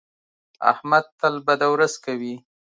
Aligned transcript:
احمد 0.71 1.05
تل 1.19 1.35
بده 1.47 1.67
ورځ 1.73 1.93
کوي. 2.05 2.35